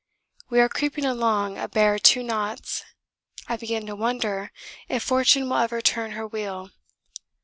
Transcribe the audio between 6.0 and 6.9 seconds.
her wheel.